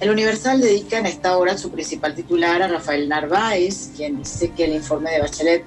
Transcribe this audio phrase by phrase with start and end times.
[0.00, 4.64] El Universal dedica en esta hora su principal titular a Rafael Narváez, quien dice que
[4.64, 5.64] el informe de Bachelet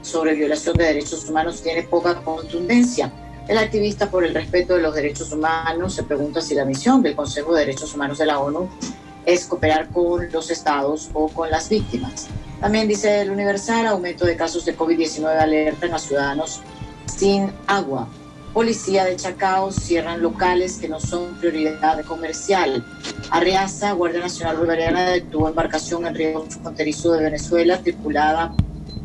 [0.00, 3.12] sobre violación de derechos humanos tiene poca contundencia.
[3.46, 7.14] El activista por el respeto de los derechos humanos se pregunta si la misión del
[7.14, 8.70] Consejo de Derechos Humanos de la ONU
[9.26, 12.28] es cooperar con los estados o con las víctimas.
[12.60, 16.62] También dice el Universal, aumento de casos de COVID-19 alertan a ciudadanos
[17.06, 18.08] sin agua.
[18.52, 22.84] Policía de Chacao cierran locales que no son prioridad comercial.
[23.30, 28.54] Arreaza, Guardia Nacional Bolivariana, detuvo embarcación en río fronterizo de Venezuela tripulada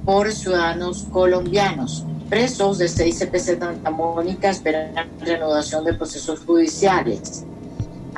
[0.05, 2.05] por ciudadanos colombianos.
[2.29, 7.43] Presos de 6 CPC Santa Mónica esperan reanudación de procesos judiciales.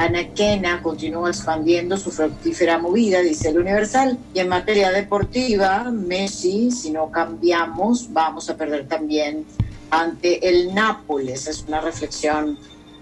[0.01, 4.17] Anaquena continúa expandiendo su fructífera movida, dice el Universal.
[4.33, 9.45] Y en materia deportiva, Messi, si no cambiamos, vamos a perder también
[9.91, 11.47] ante el Nápoles.
[11.47, 12.57] Es una reflexión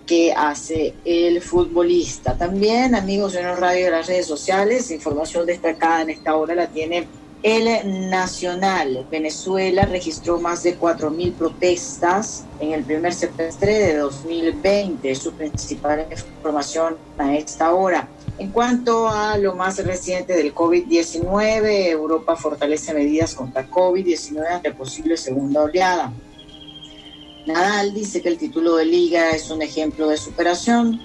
[0.06, 2.38] que hace el futbolista.
[2.38, 6.68] También, amigos de los radio de las redes sociales, información destacada en esta hora la
[6.68, 7.08] tiene
[7.42, 9.06] el Nacional.
[9.10, 15.16] Venezuela registró más de 4.000 protestas en el primer semestre de 2020.
[15.16, 18.08] Su principal información a esta hora.
[18.38, 25.18] En cuanto a lo más reciente del COVID-19, Europa fortalece medidas contra COVID-19 ante posible
[25.18, 26.14] segunda oleada.
[27.46, 31.02] Nadal dice que el título de liga es un ejemplo de superación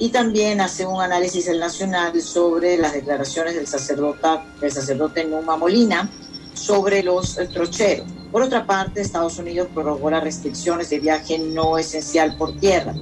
[0.00, 4.26] y también hace un análisis el Nacional sobre las declaraciones del sacerdote,
[4.58, 6.08] del sacerdote Numa Molina
[6.54, 8.06] sobre los trocheros.
[8.32, 12.94] Por otra parte, Estados Unidos prorrogó las restricciones de viaje no esencial por tierra.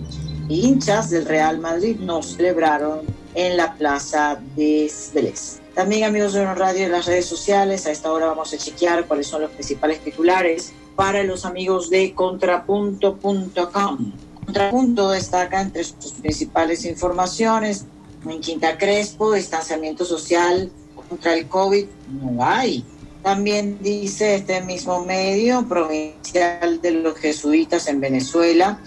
[0.48, 3.02] Y hinchas del Real Madrid no celebraron
[3.34, 5.60] en la plaza de Vélez.
[5.74, 9.28] También amigos de Radio y las redes sociales, a esta hora vamos a chequear cuáles
[9.28, 14.12] son los principales titulares para los amigos de contrapunto.com.
[14.48, 17.84] Contrapunto destaca entre sus principales informaciones
[18.26, 21.84] en Quinta Crespo, distanciamiento social contra el COVID,
[22.22, 22.82] no hay.
[23.22, 28.78] También dice este mismo medio provincial de los jesuitas en Venezuela,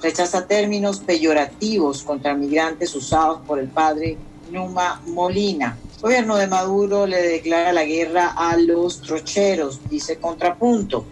[0.00, 4.16] rechaza términos peyorativos contra migrantes usados por el padre
[4.52, 5.76] Numa Molina.
[6.00, 11.04] Gobierno de Maduro le declara la guerra a los trocheros, dice Contrapunto.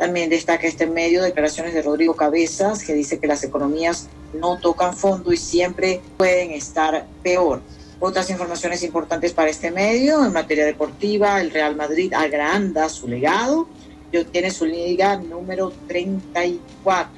[0.00, 4.96] También destaca este medio declaraciones de Rodrigo Cabezas, que dice que las economías no tocan
[4.96, 7.60] fondo y siempre pueden estar peor.
[8.00, 13.68] Otras informaciones importantes para este medio, en materia deportiva, el Real Madrid agranda su legado
[14.10, 17.12] y obtiene su liga número 34.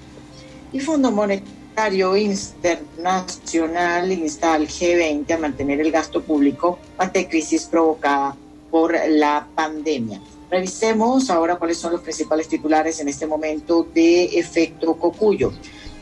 [0.72, 8.34] Y Fondo Monetario Internacional insta al G20 a mantener el gasto público ante crisis provocada
[8.72, 10.20] por la pandemia.
[10.52, 15.50] Revisemos ahora cuáles son los principales titulares en este momento de efecto Cocuyo.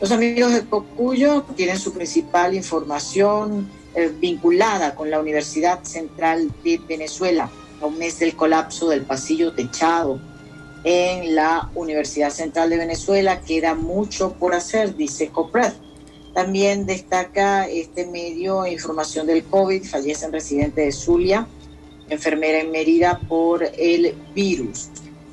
[0.01, 6.81] Los amigos de Cocuyo tienen su principal información eh, vinculada con la Universidad Central de
[6.85, 7.49] Venezuela,
[7.81, 10.19] a un mes del colapso del pasillo techado
[10.83, 13.39] en la Universidad Central de Venezuela.
[13.39, 15.71] Queda mucho por hacer, dice COPRED.
[16.33, 21.47] También destaca este medio información del COVID, fallece en residente de Zulia
[22.11, 24.89] enfermera en Mérida por el virus.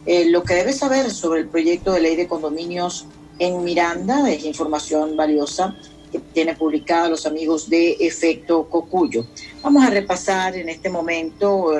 [0.06, 3.06] Eh, lo que debes saber sobre el proyecto de ley de condominios
[3.38, 5.76] en Miranda es información valiosa
[6.10, 9.26] que tiene publicada los amigos de Efecto Cocuyo.
[9.62, 11.72] Vamos a repasar en este momento,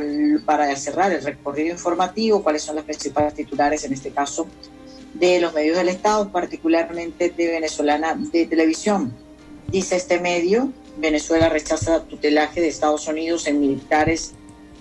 [0.45, 4.47] para cerrar el recorrido informativo, cuáles son las principales titulares, en este caso,
[5.15, 9.15] de los medios del Estado, particularmente de Venezolana de Televisión.
[9.69, 14.35] Dice este medio, Venezuela rechaza tutelaje de Estados Unidos en militares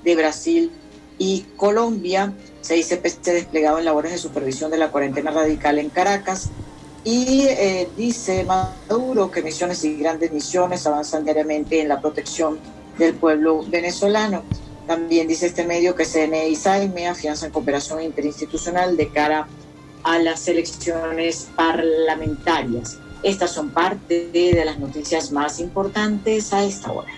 [0.07, 0.71] de Brasil
[1.17, 2.33] y Colombia.
[2.63, 6.49] 6CPC desplegado en labores de supervisión de la cuarentena radical en Caracas.
[7.03, 12.57] Y eh, dice Maduro que misiones y grandes misiones avanzan diariamente en la protección
[12.97, 14.43] del pueblo venezolano.
[14.87, 19.47] También dice este medio que CNE y SAIME afianzan cooperación interinstitucional de cara
[20.03, 22.97] a las elecciones parlamentarias.
[23.23, 27.11] Estas son parte de las noticias más importantes a esta hora.